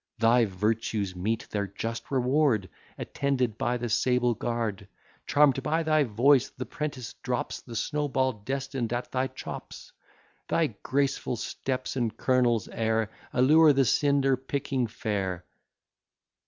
Thy 0.17 0.45
virtues 0.45 1.15
meet 1.15 1.47
their 1.51 1.67
just 1.67 2.09
reward, 2.09 2.67
Attended 2.97 3.55
by 3.59 3.77
the 3.77 3.87
sable 3.87 4.33
guard. 4.33 4.87
Charm'd 5.27 5.61
by 5.61 5.83
thy 5.83 6.05
voice, 6.05 6.49
the 6.49 6.65
'prentice 6.65 7.13
drops 7.21 7.61
The 7.61 7.75
snow 7.75 8.07
ball 8.07 8.33
destined 8.33 8.93
at 8.93 9.11
thy 9.11 9.27
chops; 9.27 9.93
Thy 10.47 10.73
graceful 10.81 11.35
steps, 11.35 11.95
and 11.95 12.17
colonel's 12.17 12.67
air, 12.69 13.11
Allure 13.31 13.73
the 13.73 13.85
cinder 13.85 14.35
picking 14.35 14.87
fair. 14.87 15.45